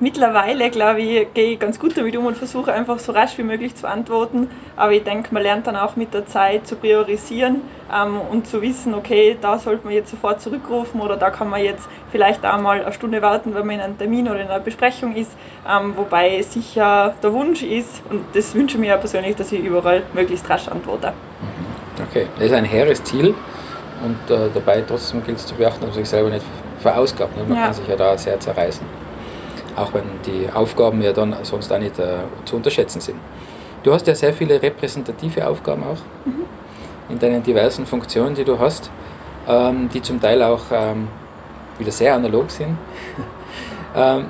Mittlerweile, 0.00 0.70
glaube 0.70 1.00
ich, 1.00 1.34
gehe 1.34 1.54
ich 1.54 1.58
ganz 1.58 1.80
gut 1.80 1.96
damit 1.96 2.16
um 2.16 2.26
und 2.26 2.36
versuche 2.36 2.72
einfach 2.72 3.00
so 3.00 3.10
rasch 3.10 3.36
wie 3.36 3.42
möglich 3.42 3.74
zu 3.74 3.88
antworten. 3.88 4.48
Aber 4.76 4.92
ich 4.92 5.02
denke, 5.02 5.34
man 5.34 5.42
lernt 5.42 5.66
dann 5.66 5.74
auch 5.74 5.96
mit 5.96 6.14
der 6.14 6.24
Zeit 6.24 6.68
zu 6.68 6.76
priorisieren 6.76 7.62
ähm, 7.92 8.20
und 8.30 8.46
zu 8.46 8.62
wissen, 8.62 8.94
okay, 8.94 9.36
da 9.40 9.58
sollte 9.58 9.84
man 9.84 9.94
jetzt 9.94 10.12
sofort 10.12 10.40
zurückrufen 10.40 11.00
oder 11.00 11.16
da 11.16 11.30
kann 11.30 11.50
man 11.50 11.64
jetzt 11.64 11.88
vielleicht 12.12 12.46
auch 12.46 12.60
mal 12.60 12.80
eine 12.80 12.92
Stunde 12.92 13.22
warten, 13.22 13.56
wenn 13.56 13.66
man 13.66 13.74
in 13.74 13.80
einem 13.80 13.98
Termin 13.98 14.28
oder 14.28 14.40
in 14.40 14.46
einer 14.46 14.60
Besprechung 14.60 15.16
ist. 15.16 15.32
Ähm, 15.68 15.94
wobei 15.96 16.42
sicher 16.42 17.16
der 17.20 17.32
Wunsch 17.32 17.64
ist, 17.64 18.00
und 18.08 18.24
das 18.34 18.54
wünsche 18.54 18.76
ich 18.76 18.80
mir 18.80 18.90
ja 18.90 18.98
persönlich, 18.98 19.34
dass 19.34 19.50
ich 19.50 19.64
überall 19.64 20.04
möglichst 20.12 20.48
rasch 20.48 20.68
antworte. 20.68 21.08
Mhm. 21.08 22.04
Okay, 22.08 22.28
das 22.36 22.46
ist 22.46 22.52
ein 22.52 22.64
hehres 22.64 23.02
Ziel 23.02 23.34
und 24.04 24.30
äh, 24.30 24.48
dabei 24.54 24.80
trotzdem 24.82 25.24
gilt 25.24 25.38
es 25.38 25.46
zu 25.46 25.56
beachten, 25.56 25.80
dass 25.80 25.90
man 25.90 26.04
sich 26.04 26.08
selber 26.08 26.30
nicht 26.30 26.46
verausgabt. 26.78 27.36
Ne? 27.36 27.42
Man 27.42 27.56
ja. 27.56 27.64
kann 27.64 27.74
sich 27.74 27.88
ja 27.88 27.96
da 27.96 28.16
sehr 28.16 28.38
zerreißen 28.38 28.86
auch 29.78 29.94
wenn 29.94 30.04
die 30.26 30.48
Aufgaben 30.52 31.02
ja 31.02 31.12
dann 31.12 31.36
sonst 31.42 31.72
auch 31.72 31.78
nicht 31.78 31.98
äh, 31.98 32.18
zu 32.44 32.56
unterschätzen 32.56 33.00
sind. 33.00 33.18
Du 33.82 33.92
hast 33.92 34.06
ja 34.06 34.14
sehr 34.14 34.32
viele 34.32 34.60
repräsentative 34.60 35.46
Aufgaben 35.46 35.82
auch 35.84 36.00
mhm. 36.24 36.44
in 37.08 37.18
deinen 37.18 37.42
diversen 37.42 37.86
Funktionen, 37.86 38.34
die 38.34 38.44
du 38.44 38.58
hast, 38.58 38.90
ähm, 39.46 39.88
die 39.92 40.02
zum 40.02 40.20
Teil 40.20 40.42
auch 40.42 40.64
ähm, 40.72 41.08
wieder 41.78 41.92
sehr 41.92 42.14
analog 42.14 42.50
sind. 42.50 42.76
ähm, 43.96 44.26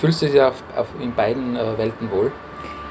fühlst 0.00 0.22
du 0.22 0.26
dich 0.26 0.40
auf, 0.40 0.62
auf 0.76 0.88
in 1.00 1.14
beiden 1.14 1.56
äh, 1.56 1.78
Welten 1.78 2.10
wohl? 2.10 2.32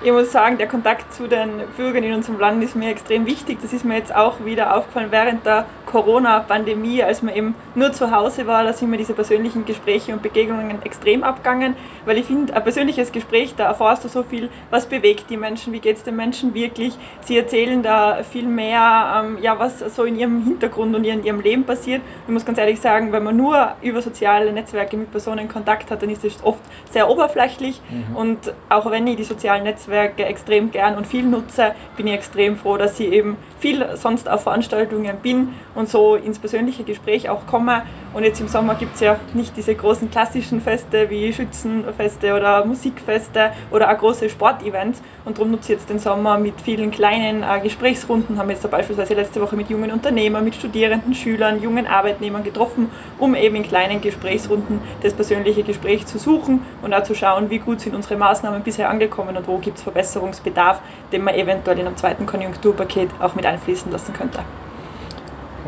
ich 0.03 0.11
muss 0.11 0.31
sagen, 0.31 0.57
der 0.57 0.67
Kontakt 0.67 1.13
zu 1.13 1.27
den 1.27 1.63
Bürgern 1.75 2.03
in 2.03 2.13
unserem 2.13 2.39
Land 2.39 2.63
ist 2.63 2.75
mir 2.75 2.91
extrem 2.91 3.25
wichtig. 3.25 3.59
Das 3.61 3.73
ist 3.73 3.83
mir 3.83 3.97
jetzt 3.97 4.13
auch 4.13 4.45
wieder 4.45 4.75
aufgefallen 4.75 5.07
während 5.09 5.45
der 5.45 5.65
Corona-Pandemie, 5.88 7.01
als 7.01 7.24
man 7.24 7.36
eben 7.36 7.56
nur 7.74 7.91
zu 7.94 8.12
Hause 8.12 8.46
war, 8.46 8.63
da 8.63 8.74
sind 8.74 8.91
mir 8.91 8.98
diese 8.98 9.13
persönlichen 9.13 9.65
Gespräche 9.65 10.13
und 10.13 10.22
Begegnungen 10.22 10.84
extrem 10.84 11.24
abgegangen, 11.24 11.75
weil 12.06 12.17
ich 12.17 12.25
finde, 12.25 12.53
ein 12.53 12.63
persönliches 12.63 13.12
Gespräch, 13.12 13.56
da 13.58 13.65
erfährst 13.65 14.03
du 14.03 14.08
so 14.08 14.22
viel, 14.22 14.50
was 14.70 14.86
bewegt 14.86 15.29
die 15.29 15.38
Menschen, 15.38 15.74
wie 15.74 15.79
geht 15.79 15.98
es 15.98 16.03
den 16.03 16.15
Menschen 16.15 16.53
wirklich. 16.53 16.94
Sie 17.22 17.38
erzählen 17.38 17.82
da 17.82 18.24
viel 18.24 18.46
mehr, 18.46 19.24
ähm, 19.24 19.39
ja, 19.41 19.58
was 19.58 19.79
so 19.79 20.03
in 20.03 20.20
ihrem 20.20 20.44
Hintergrund 20.44 20.96
und 20.96 21.03
in 21.03 21.24
ihrem 21.24 21.39
Leben 21.39 21.63
passiert. 21.63 22.01
Ich 22.27 22.34
muss 22.34 22.46
ganz 22.46 22.60
ehrlich 22.60 22.79
sagen, 22.79 23.12
wenn 23.12 23.24
man 23.24 23.36
nur 23.36 23.74
über 23.82 24.01
soziale 24.01 24.51
Netzwerke 24.53 24.96
mit 24.98 25.12
Personen 25.12 25.48
Kontakt 25.48 25.89
hat, 25.89 26.03
dann 26.03 26.10
ist 26.10 26.24
es 26.24 26.44
oft 26.44 26.60
sehr 26.91 27.10
oberflächlich 27.10 27.82
mhm. 27.89 28.15
und 28.15 28.53
auch 28.70 28.91
wenn 28.91 29.08
ich 29.08 29.15
die 29.15 29.24
sozialen 29.24 29.63
Netzwerke 29.63 29.88
Netzwerke 29.88 30.25
extrem 30.25 30.72
gern 30.72 30.96
und 30.96 31.08
viel 31.08 31.24
nutze, 31.24 31.74
bin 31.96 32.08
ich 32.08 32.13
extrem 32.13 32.58
froh, 32.58 32.77
dass 32.77 33.00
ich 33.00 33.12
eben 33.12 33.38
viel 33.60 33.86
sonst 33.96 34.29
auf 34.29 34.44
Veranstaltungen 34.44 35.17
bin 35.22 35.53
und 35.77 35.88
so 35.88 36.15
ins 36.15 36.39
persönliche 36.39 36.84
Gespräch 36.84 37.29
auch 37.29 37.46
kommen. 37.46 37.84
Und 38.12 38.24
jetzt 38.24 38.41
im 38.41 38.48
Sommer 38.48 38.75
gibt 38.75 38.96
es 38.96 39.00
ja 39.00 39.19
nicht 39.34 39.55
diese 39.55 39.75
großen 39.75 40.10
klassischen 40.10 40.60
Feste 40.60 41.10
wie 41.12 41.31
Schützenfeste 41.31 42.34
oder 42.34 42.65
Musikfeste 42.65 43.51
oder 43.69 43.91
auch 43.91 43.98
große 43.98 44.29
Sportevents. 44.29 45.01
Und 45.24 45.38
darum 45.38 45.51
nutze 45.51 45.74
ich 45.74 45.79
jetzt 45.79 45.89
den 45.89 46.00
Sommer 46.00 46.39
mit 46.39 46.62
vielen 46.62 46.89
kleinen 46.89 47.43
äh, 47.43 47.60
Gesprächsrunden. 47.62 48.39
Haben 48.39 48.50
jetzt 48.50 48.63
da 48.63 48.69
beispielsweise 48.69 49.13
letzte 49.13 49.39
Woche 49.39 49.55
mit 49.55 49.69
jungen 49.69 49.91
Unternehmern, 49.91 50.43
mit 50.43 50.55
Studierenden, 50.55 51.13
Schülern, 51.13 51.62
jungen 51.62 51.86
Arbeitnehmern 51.86 52.43
getroffen, 52.43 52.91
um 53.19 53.36
eben 53.36 53.55
in 53.55 53.63
kleinen 53.63 54.01
Gesprächsrunden 54.01 54.81
das 55.01 55.13
persönliche 55.13 55.63
Gespräch 55.63 56.07
zu 56.07 56.17
suchen 56.17 56.65
und 56.81 56.93
auch 56.93 57.03
zu 57.03 57.13
schauen, 57.13 57.51
wie 57.51 57.60
gut 57.60 57.81
sind 57.81 57.96
unsere 57.96 58.17
Maßnahmen 58.17 58.63
bisher 58.63 58.89
angekommen 58.89 59.38
und 59.38 59.48
wo 59.48 59.60
gibt 59.60 59.77
es 59.77 59.84
Verbesserungsbedarf, 59.84 60.81
den 61.12 61.24
man 61.24 61.36
eventuell 61.36 61.77
in 61.77 61.86
einem 61.86 61.98
zweiten 61.98 62.25
Konjunkturpaket 62.25 63.12
auch 63.19 63.36
mit 63.36 63.46
einfließen 63.46 63.91
lassen 63.91 64.13
könnte. 64.13 64.43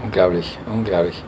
Unglaublich, 0.09 0.57
unglaublich. 0.65 1.23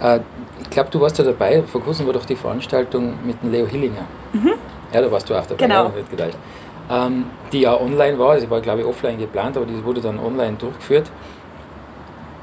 Äh, 0.00 0.18
ich 0.60 0.70
glaube, 0.70 0.90
du 0.90 1.00
warst 1.00 1.18
ja 1.18 1.24
dabei, 1.24 1.62
vor 1.62 1.80
kurzem 1.80 2.06
war 2.06 2.12
doch 2.12 2.24
die 2.24 2.34
Veranstaltung 2.34 3.14
mit 3.24 3.40
dem 3.40 3.52
Leo 3.52 3.64
Hillinger. 3.64 4.06
Mhm. 4.32 4.54
Ja, 4.92 5.02
da 5.02 5.12
warst 5.12 5.30
du 5.30 5.36
auch 5.36 5.46
dabei, 5.46 5.66
genau. 5.66 5.92
ja, 6.16 7.06
ähm, 7.06 7.26
die 7.52 7.60
ja 7.60 7.80
online 7.80 8.18
war, 8.18 8.40
sie 8.40 8.50
war 8.50 8.60
glaube 8.60 8.80
ich 8.80 8.86
offline 8.86 9.18
geplant, 9.18 9.56
aber 9.56 9.66
die 9.66 9.84
wurde 9.84 10.00
dann 10.00 10.18
online 10.18 10.56
durchgeführt. 10.56 11.06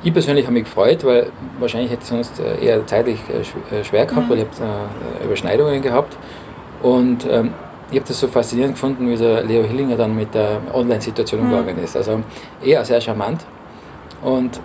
Ich 0.01 0.13
persönlich 0.13 0.45
habe 0.45 0.53
mich 0.53 0.63
gefreut, 0.63 1.03
weil 1.03 1.33
wahrscheinlich 1.59 1.91
hätte 1.91 2.03
es 2.03 2.07
sonst 2.07 2.39
äh, 2.39 2.63
eher 2.63 2.87
zeitlich 2.87 3.19
äh, 3.29 3.83
schwer 3.83 4.05
gehabt, 4.05 4.27
mhm. 4.27 4.31
weil 4.31 4.37
ich 4.37 4.45
habe 4.61 4.89
äh, 5.19 5.25
Überschneidungen 5.25 5.81
gehabt. 5.81 6.15
Und 6.81 7.25
ähm, 7.25 7.51
ich 7.89 7.97
habe 7.97 8.07
das 8.07 8.19
so 8.19 8.29
faszinierend 8.29 8.75
gefunden, 8.75 9.09
wie 9.09 9.17
der 9.17 9.43
Leo 9.43 9.63
Hillinger 9.63 9.97
dann 9.97 10.15
mit 10.15 10.33
der 10.35 10.61
Online-Situation 10.73 11.41
mhm. 11.45 11.51
umgegangen 11.51 11.83
ist. 11.83 11.97
Also 11.97 12.21
eher 12.61 12.85
sehr 12.85 13.01
charmant 13.01 13.41
und 14.21 14.61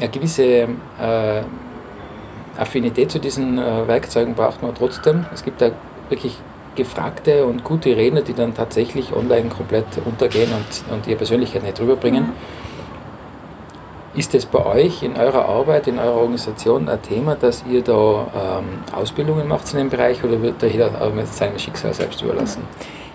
eine 0.00 0.10
gewisse 0.10 0.68
äh, 0.98 1.42
Affinität 2.56 3.10
zu 3.10 3.18
diesen 3.18 3.58
äh, 3.58 3.86
Werkzeugen 3.88 4.34
braucht 4.34 4.62
man 4.62 4.74
trotzdem. 4.74 5.26
Es 5.32 5.42
gibt 5.42 5.60
da 5.60 5.70
wirklich 6.08 6.42
gefragte 6.74 7.44
und 7.44 7.64
gute 7.64 7.96
Redner, 7.96 8.22
die 8.22 8.34
dann 8.34 8.54
tatsächlich 8.54 9.12
online 9.12 9.48
komplett 9.48 9.98
untergehen 10.04 10.50
und, 10.52 10.92
und 10.92 11.06
ihre 11.06 11.16
Persönlichkeit 11.16 11.62
nicht 11.62 11.80
rüberbringen. 11.80 12.24
Mhm. 12.24 12.32
Ist 14.14 14.34
es 14.34 14.46
bei 14.46 14.64
euch 14.64 15.02
in 15.02 15.16
eurer 15.16 15.44
Arbeit, 15.44 15.86
in 15.86 15.98
eurer 15.98 16.16
Organisation 16.16 16.88
ein 16.88 17.02
Thema, 17.02 17.34
dass 17.34 17.64
ihr 17.64 17.82
da 17.82 18.60
ähm, 18.60 18.82
Ausbildungen 18.92 19.46
macht 19.46 19.72
in 19.72 19.78
dem 19.78 19.90
Bereich 19.90 20.24
oder 20.24 20.40
wird 20.40 20.62
da 20.62 20.66
jeder 20.66 21.26
seinem 21.26 21.58
Schicksal 21.58 21.92
selbst 21.92 22.22
überlassen? 22.22 22.62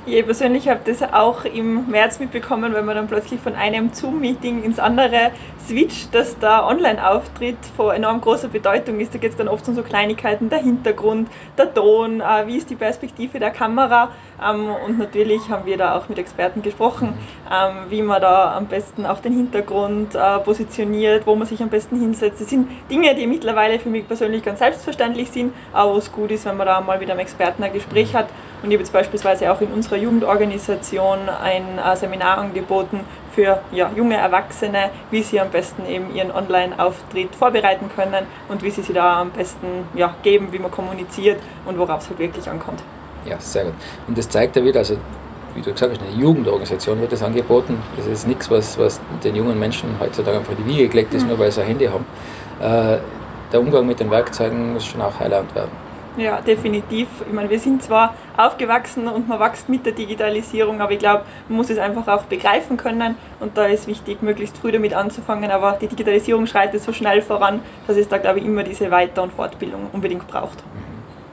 Ich 0.05 0.25
persönlich 0.25 0.67
habe 0.67 0.81
das 0.83 1.01
auch 1.01 1.45
im 1.45 1.89
März 1.89 2.19
mitbekommen, 2.19 2.73
wenn 2.73 2.83
man 2.83 2.97
dann 2.97 3.07
plötzlich 3.07 3.39
von 3.39 3.55
einem 3.55 3.93
Zoom-Meeting 3.93 4.61
ins 4.61 4.77
andere 4.77 5.31
switcht, 5.65 6.13
dass 6.13 6.37
der 6.39 6.67
Online-Auftritt 6.67 7.55
von 7.77 7.95
enorm 7.95 8.19
großer 8.19 8.49
Bedeutung 8.49 8.99
ist. 8.99 9.13
Da 9.13 9.17
geht 9.17 9.31
es 9.31 9.37
dann 9.37 9.47
oft 9.47 9.65
um 9.69 9.75
so 9.75 9.81
Kleinigkeiten, 9.81 10.49
der 10.49 10.59
Hintergrund, 10.59 11.29
der 11.57 11.73
Ton, 11.73 12.19
äh, 12.19 12.47
wie 12.47 12.57
ist 12.57 12.69
die 12.69 12.75
Perspektive 12.75 13.39
der 13.39 13.51
Kamera. 13.51 14.11
Ähm, 14.43 14.67
und 14.85 14.99
natürlich 14.99 15.47
haben 15.49 15.65
wir 15.65 15.77
da 15.77 15.97
auch 15.97 16.09
mit 16.09 16.17
Experten 16.17 16.61
gesprochen, 16.61 17.13
ähm, 17.49 17.89
wie 17.89 18.01
man 18.01 18.21
da 18.21 18.57
am 18.57 18.65
besten 18.65 19.05
auch 19.05 19.19
den 19.19 19.33
Hintergrund 19.33 20.15
äh, 20.15 20.39
positioniert, 20.39 21.25
wo 21.25 21.35
man 21.35 21.47
sich 21.47 21.61
am 21.63 21.69
besten 21.69 21.97
hinsetzt. 21.97 22.41
Das 22.41 22.49
sind 22.49 22.67
Dinge, 22.89 23.15
die 23.15 23.25
mittlerweile 23.25 23.79
für 23.79 23.89
mich 23.89 24.05
persönlich 24.05 24.43
ganz 24.43 24.59
selbstverständlich 24.59 25.31
sind, 25.31 25.53
aber 25.71 25.93
wo 25.93 25.97
es 25.97 26.11
gut 26.11 26.31
ist, 26.31 26.45
wenn 26.45 26.57
man 26.57 26.67
da 26.67 26.81
mal 26.81 26.99
mit 26.99 27.09
einem 27.09 27.21
Experten 27.21 27.63
ein 27.63 27.71
Gespräch 27.71 28.13
hat. 28.13 28.27
Und 28.61 28.69
ich 28.69 28.75
habe 28.75 28.83
jetzt 28.83 28.93
beispielsweise 28.93 29.51
auch 29.51 29.59
in 29.59 29.67
unserer 29.67 29.92
Jugendorganisation 29.97 31.29
ein 31.29 31.79
äh, 31.79 31.95
Seminar 31.95 32.37
angeboten 32.37 33.01
für 33.31 33.61
ja, 33.71 33.91
junge 33.95 34.15
Erwachsene, 34.15 34.89
wie 35.11 35.23
sie 35.23 35.39
am 35.39 35.49
besten 35.49 35.85
eben 35.85 36.13
ihren 36.15 36.31
Online-Auftritt 36.31 37.35
vorbereiten 37.35 37.89
können 37.95 38.25
und 38.49 38.63
wie 38.63 38.69
sie 38.69 38.81
sich 38.81 38.95
da 38.95 39.21
am 39.21 39.31
besten 39.31 39.85
ja, 39.95 40.15
geben, 40.23 40.49
wie 40.51 40.59
man 40.59 40.71
kommuniziert 40.71 41.39
und 41.65 41.77
worauf 41.77 42.01
es 42.01 42.09
halt 42.09 42.19
wirklich 42.19 42.49
ankommt. 42.49 42.81
Ja, 43.25 43.39
sehr 43.39 43.65
gut. 43.65 43.73
Und 44.07 44.17
das 44.17 44.29
zeigt 44.29 44.55
ja 44.55 44.63
wieder, 44.63 44.79
also 44.79 44.97
wie 45.55 45.61
du 45.61 45.71
gesagt 45.71 45.93
hast, 45.93 46.01
eine 46.01 46.21
Jugendorganisation 46.21 46.99
wird 46.99 47.11
das 47.11 47.21
angeboten. 47.21 47.77
Das 47.95 48.07
ist 48.07 48.27
nichts, 48.27 48.49
was, 48.49 48.77
was 48.77 48.99
den 49.23 49.35
jungen 49.35 49.59
Menschen 49.59 49.89
heutzutage 49.99 50.37
einfach 50.37 50.51
in 50.51 50.65
die 50.65 50.73
Wiege 50.73 50.87
gelegt 50.89 51.13
ist, 51.13 51.23
mhm. 51.23 51.29
nur 51.29 51.39
weil 51.39 51.51
sie 51.51 51.61
ein 51.61 51.67
Handy 51.67 51.85
haben. 51.85 52.05
Äh, 52.59 52.99
der 53.51 53.59
Umgang 53.59 53.85
mit 53.85 53.99
den 53.99 54.09
Werkzeugen 54.09 54.73
muss 54.73 54.85
schon 54.85 55.01
auch 55.01 55.19
Heiland 55.19 55.53
werden. 55.53 55.82
Ja, 56.15 56.41
definitiv. 56.41 57.21
Ich 57.25 57.33
meine, 57.33 57.49
wir 57.49 57.59
sind 57.59 57.81
zwar 57.83 58.15
aufgewachsen 58.33 59.07
und 59.07 59.27
man 59.27 59.39
wächst 59.39 59.67
mit 59.69 59.85
der 59.85 59.93
Digitalisierung, 59.93 60.79
aber 60.81 60.91
ich 60.91 60.99
glaube, 60.99 61.25
man 61.47 61.57
muss 61.57 61.69
es 61.71 61.77
einfach 61.79 62.07
auch 62.07 62.25
begreifen 62.25 62.77
können 62.77 63.17
und 63.39 63.57
da 63.57 63.65
ist 63.65 63.87
wichtig, 63.87 64.21
möglichst 64.21 64.57
früh 64.59 64.71
damit 64.71 64.93
anzufangen. 64.93 65.49
Aber 65.51 65.77
die 65.81 65.87
Digitalisierung 65.87 66.45
schreitet 66.45 66.83
so 66.83 66.93
schnell 66.93 67.21
voran, 67.23 67.63
dass 67.87 67.97
es 67.97 68.09
da, 68.09 68.19
glaube 68.19 68.39
ich, 68.39 68.45
immer 68.45 68.63
diese 68.63 68.91
Weiter- 68.91 69.23
und 69.23 69.33
Fortbildung 69.33 69.89
unbedingt 69.89 70.27
braucht. 70.27 70.63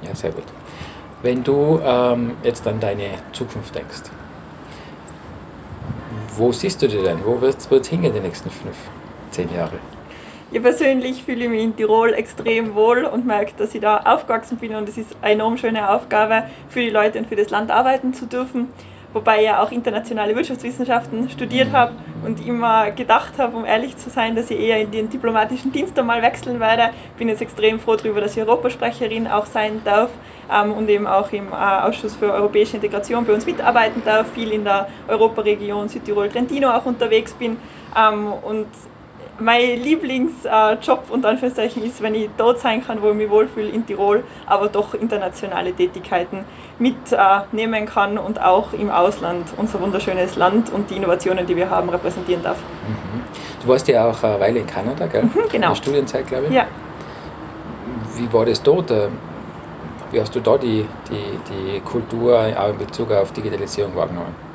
Ja, 0.00 0.14
sehr 0.14 0.32
gut. 0.32 0.46
Wenn 1.22 1.44
du 1.44 1.80
ähm, 1.82 2.38
jetzt 2.42 2.66
an 2.66 2.80
deine 2.80 3.18
Zukunft 3.32 3.74
denkst, 3.74 4.02
wo 6.36 6.52
siehst 6.52 6.82
du 6.82 6.88
dich 6.88 7.02
denn? 7.02 7.24
Wo 7.24 7.40
wird 7.40 7.60
es 7.60 7.88
hingehen 7.88 8.12
die 8.12 8.20
nächsten 8.20 8.50
fünf, 8.50 8.76
zehn 9.30 9.48
Jahre? 9.48 9.80
Ich 10.52 10.60
persönlich 10.60 11.22
fühle 11.22 11.48
mich 11.48 11.62
in 11.62 11.76
Tirol 11.76 12.12
extrem 12.12 12.74
wohl 12.74 13.04
und 13.04 13.24
merke, 13.24 13.52
dass 13.56 13.72
ich 13.72 13.80
da 13.80 13.98
aufgewachsen 13.98 14.56
bin 14.58 14.74
und 14.74 14.88
es 14.88 14.98
ist 14.98 15.16
eine 15.22 15.34
enorm 15.34 15.56
schöne 15.56 15.88
Aufgabe 15.88 16.42
für 16.68 16.80
die 16.80 16.90
Leute 16.90 17.20
und 17.20 17.28
für 17.28 17.36
das 17.36 17.50
Land 17.50 17.70
arbeiten 17.70 18.14
zu 18.14 18.26
dürfen. 18.26 18.68
Wobei 19.12 19.38
ich 19.38 19.44
ja 19.44 19.62
auch 19.62 19.70
internationale 19.70 20.34
Wirtschaftswissenschaften 20.34 21.30
studiert 21.30 21.72
habe 21.72 21.92
und 22.24 22.44
immer 22.44 22.90
gedacht 22.90 23.38
habe, 23.38 23.56
um 23.56 23.64
ehrlich 23.64 23.96
zu 23.96 24.10
sein, 24.10 24.34
dass 24.34 24.50
ich 24.50 24.58
eher 24.58 24.80
in 24.80 24.90
den 24.90 25.08
diplomatischen 25.08 25.70
Dienst 25.70 25.96
einmal 25.96 26.20
wechseln 26.20 26.58
werde. 26.58 26.90
Bin 27.16 27.28
jetzt 27.28 27.42
extrem 27.42 27.78
froh 27.78 27.94
darüber, 27.94 28.20
dass 28.20 28.36
ich 28.36 28.42
Europasprecherin 28.42 29.28
auch 29.28 29.46
sein 29.46 29.80
darf 29.84 30.10
ähm, 30.52 30.72
und 30.72 30.88
eben 30.88 31.06
auch 31.06 31.30
im 31.30 31.48
äh, 31.52 31.54
Ausschuss 31.54 32.16
für 32.16 32.32
europäische 32.32 32.74
Integration 32.76 33.24
bei 33.24 33.34
uns 33.34 33.46
mitarbeiten 33.46 34.02
darf, 34.04 34.32
viel 34.32 34.50
in 34.50 34.64
der 34.64 34.88
Europaregion 35.06 35.88
Südtirol-Trentino 35.88 36.70
auch 36.70 36.86
unterwegs 36.86 37.32
bin 37.34 37.56
ähm, 37.96 38.32
und 38.32 38.66
mein 39.40 39.82
Lieblingsjob 39.82 41.04
äh, 41.08 41.12
unter 41.12 41.28
Anführungszeichen 41.28 41.82
ist, 41.82 42.02
wenn 42.02 42.14
ich 42.14 42.28
dort 42.36 42.60
sein 42.60 42.84
kann, 42.84 43.02
wo 43.02 43.10
ich 43.10 43.16
mich 43.16 43.30
wohlfühle 43.30 43.68
in 43.68 43.86
Tirol, 43.86 44.22
aber 44.46 44.68
doch 44.68 44.94
internationale 44.94 45.72
Tätigkeiten 45.72 46.44
mitnehmen 46.78 47.84
äh, 47.84 47.86
kann 47.86 48.18
und 48.18 48.40
auch 48.40 48.72
im 48.72 48.90
Ausland 48.90 49.52
unser 49.56 49.80
wunderschönes 49.80 50.36
Land 50.36 50.70
und 50.70 50.90
die 50.90 50.96
Innovationen, 50.96 51.46
die 51.46 51.56
wir 51.56 51.70
haben, 51.70 51.88
repräsentieren 51.88 52.42
darf. 52.42 52.62
Mhm. 52.82 53.24
Du 53.62 53.68
warst 53.68 53.88
ja 53.88 54.08
auch 54.08 54.22
eine 54.22 54.40
Weile 54.40 54.60
in 54.60 54.66
Kanada, 54.66 55.06
gell? 55.06 55.24
Mhm, 55.24 55.30
genau. 55.34 55.52
In 55.52 55.60
der 55.60 55.74
Studienzeit, 55.74 56.26
glaube 56.26 56.46
ich. 56.46 56.52
Ja. 56.52 56.66
Wie 58.16 58.32
war 58.32 58.46
das 58.46 58.62
dort? 58.62 58.90
Äh, 58.90 59.08
wie 60.10 60.20
hast 60.20 60.34
du 60.34 60.40
da 60.40 60.58
die, 60.58 60.88
die, 61.08 61.38
die 61.48 61.80
Kultur 61.80 62.38
auch 62.56 62.70
in 62.70 62.78
Bezug 62.78 63.12
auf 63.12 63.32
Digitalisierung 63.32 63.94
wahrgenommen? 63.94 64.49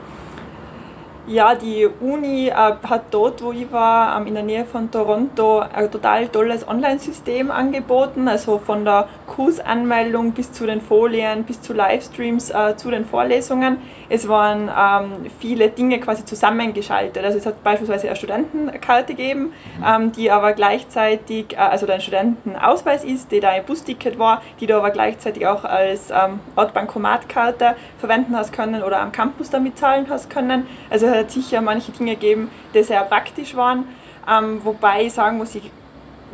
Ja, 1.27 1.55
die 1.55 1.87
Uni 1.87 2.49
äh, 2.49 2.53
hat 2.53 3.05
dort, 3.09 3.41
wo 3.41 3.51
ich 3.51 3.71
war, 3.71 4.15
ähm, 4.15 4.27
in 4.27 4.35
der 4.35 4.43
Nähe 4.43 4.63
von 4.63 4.91
Toronto, 4.91 5.57
ein 5.57 5.89
total 5.89 6.27
tolles 6.27 6.67
Online-System 6.67 7.49
angeboten. 7.49 8.27
Also 8.27 8.59
von 8.59 8.85
der 8.85 9.07
Kursanmeldung 9.25 10.33
bis 10.33 10.51
zu 10.51 10.67
den 10.67 10.81
Folien, 10.81 11.43
bis 11.43 11.63
zu 11.63 11.73
Livestreams, 11.73 12.51
äh, 12.51 12.75
zu 12.77 12.91
den 12.91 13.05
Vorlesungen. 13.05 13.77
Es 14.07 14.27
waren 14.27 14.69
ähm, 14.69 15.31
viele 15.39 15.69
Dinge 15.69 15.99
quasi 15.99 16.23
zusammengeschaltet. 16.25 17.23
Also 17.23 17.39
es 17.39 17.47
hat 17.47 17.63
beispielsweise 17.63 18.05
eine 18.05 18.15
Studentenkarte 18.15 19.15
gegeben, 19.15 19.51
ähm, 19.83 20.11
die 20.11 20.29
aber 20.29 20.53
gleichzeitig, 20.53 21.53
äh, 21.53 21.55
also 21.55 21.87
ein 21.87 22.01
Studentenausweis 22.01 23.03
ist, 23.03 23.31
die 23.31 23.39
da 23.39 23.49
ein 23.49 23.65
Busticket 23.65 24.19
war, 24.19 24.43
die 24.59 24.67
du 24.67 24.77
aber 24.77 24.91
gleichzeitig 24.91 25.47
auch 25.47 25.63
als 25.63 26.11
ähm, 26.11 26.39
Ortbankomatkarte 26.55 27.75
verwenden 27.97 28.37
hast 28.37 28.53
können 28.53 28.83
oder 28.83 28.99
am 28.99 29.11
Campus 29.11 29.49
damit 29.49 29.79
zahlen 29.79 30.05
hast 30.07 30.29
können. 30.29 30.67
Also 30.91 31.14
es 31.15 31.23
hat 31.23 31.31
sicher 31.31 31.61
manche 31.61 31.91
Dinge 31.91 32.13
gegeben, 32.15 32.49
die 32.73 32.83
sehr 32.83 33.03
praktisch 33.03 33.55
waren. 33.55 33.85
Ähm, 34.27 34.63
wobei 34.63 35.05
ich 35.05 35.13
sagen 35.13 35.37
muss, 35.37 35.55
ich 35.55 35.71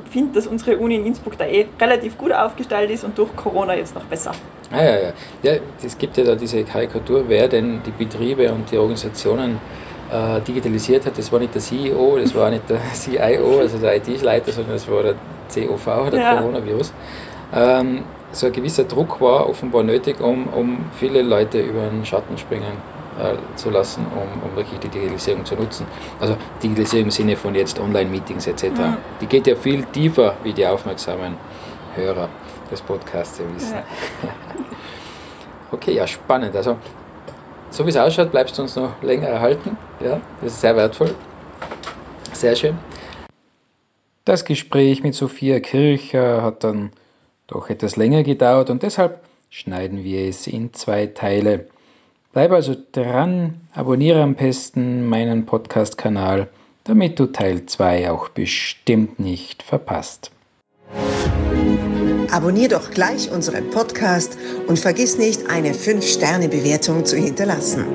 finde, 0.09 0.33
dass 0.33 0.47
unsere 0.47 0.77
Uni 0.77 0.95
in 0.95 1.05
Innsbruck 1.05 1.37
da 1.37 1.45
eh 1.45 1.67
relativ 1.79 2.17
gut 2.17 2.31
aufgestellt 2.31 2.89
ist 2.89 3.03
und 3.03 3.17
durch 3.17 3.35
Corona 3.35 3.75
jetzt 3.75 3.95
noch 3.95 4.03
besser. 4.05 4.31
Ah, 4.71 4.83
ja, 4.83 4.99
ja. 4.99 5.13
ja, 5.43 5.51
es 5.83 5.97
gibt 5.97 6.17
ja 6.17 6.23
da 6.23 6.35
diese 6.35 6.63
Karikatur, 6.63 7.27
wer 7.27 7.47
denn 7.49 7.83
die 7.83 7.91
Betriebe 7.91 8.51
und 8.53 8.71
die 8.71 8.77
Organisationen 8.77 9.59
äh, 10.09 10.41
digitalisiert 10.41 11.05
hat. 11.05 11.17
Das 11.17 11.31
war 11.31 11.39
nicht 11.39 11.53
der 11.53 11.61
CEO, 11.61 12.17
das 12.17 12.33
war 12.35 12.49
nicht 12.49 12.69
der 12.69 12.79
CIO, 12.93 13.59
also 13.59 13.77
der 13.79 13.97
IT-Leiter, 13.97 14.53
sondern 14.53 14.73
das 14.73 14.87
war 14.87 15.03
der 15.03 15.15
COV, 15.53 16.09
der 16.09 16.19
ja. 16.19 16.35
Coronavirus. 16.37 16.93
Ähm, 17.53 18.05
so 18.31 18.45
ein 18.45 18.53
gewisser 18.53 18.85
Druck 18.85 19.19
war 19.19 19.49
offenbar 19.49 19.83
nötig, 19.83 20.21
um, 20.21 20.47
um 20.47 20.89
viele 20.93 21.21
Leute 21.21 21.59
über 21.59 21.89
den 21.89 22.05
Schatten 22.05 22.37
springen 22.37 22.77
äh, 23.15 23.55
zu 23.55 23.69
lassen, 23.69 24.07
um, 24.07 24.41
um 24.41 24.55
wirklich 24.55 24.79
die 24.79 24.89
Digitalisierung 24.89 25.45
zu 25.45 25.55
nutzen. 25.55 25.87
Also 26.19 26.37
Digitalisierung 26.61 27.05
im 27.05 27.11
Sinne 27.11 27.35
von 27.35 27.55
jetzt 27.55 27.79
Online-Meetings 27.79 28.47
etc. 28.47 28.63
Mhm. 28.63 28.97
Die 29.19 29.27
geht 29.27 29.47
ja 29.47 29.55
viel 29.55 29.85
tiefer, 29.85 30.39
wie 30.43 30.53
die 30.53 30.65
aufmerksamen 30.65 31.39
Hörer 31.93 32.29
des 32.69 32.81
Podcasts 32.81 33.39
wissen. 33.39 33.73
Ja. 33.73 33.85
okay, 35.71 35.93
ja, 35.93 36.07
spannend. 36.07 36.55
Also 36.55 36.79
so 37.69 37.85
wie 37.85 37.89
es 37.89 37.97
ausschaut, 37.97 38.31
bleibst 38.31 38.57
du 38.57 38.63
uns 38.63 38.75
noch 38.75 39.01
länger 39.01 39.27
erhalten. 39.27 39.77
Ja, 39.99 40.21
das 40.39 40.53
ist 40.53 40.61
sehr 40.61 40.75
wertvoll. 40.75 41.15
Sehr 42.33 42.55
schön. 42.55 42.79
Das 44.25 44.45
Gespräch 44.45 45.03
mit 45.03 45.15
Sophia 45.15 45.59
Kircher 45.59 46.43
hat 46.43 46.63
dann 46.63 46.91
doch 47.47 47.69
etwas 47.69 47.95
länger 47.95 48.23
gedauert 48.23 48.69
und 48.69 48.83
deshalb 48.83 49.23
schneiden 49.49 50.03
wir 50.03 50.27
es 50.27 50.47
in 50.47 50.73
zwei 50.73 51.07
Teile. 51.07 51.67
Bleib 52.33 52.53
also 52.53 52.75
dran, 52.93 53.59
abonniere 53.73 54.21
am 54.21 54.35
besten 54.35 55.05
meinen 55.05 55.45
Podcast-Kanal, 55.45 56.47
damit 56.85 57.19
du 57.19 57.25
Teil 57.25 57.65
2 57.65 58.09
auch 58.09 58.29
bestimmt 58.29 59.19
nicht 59.19 59.61
verpasst. 59.61 60.31
Abonnier 62.31 62.69
doch 62.69 62.89
gleich 62.91 63.29
unseren 63.29 63.69
Podcast 63.71 64.37
und 64.67 64.79
vergiss 64.79 65.17
nicht, 65.17 65.49
eine 65.49 65.73
5-Sterne-Bewertung 65.73 67.03
zu 67.03 67.17
hinterlassen. 67.17 67.85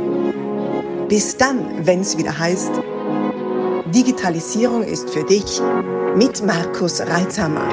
Bis 1.09 1.39
dann, 1.39 1.87
wenn 1.87 2.01
es 2.01 2.19
wieder 2.19 2.39
heißt, 2.39 2.73
Digitalisierung 3.95 4.83
ist 4.83 5.09
für 5.09 5.25
dich 5.25 5.63
mit 6.15 6.45
Markus 6.45 7.01
Reitzhammer. 7.01 7.67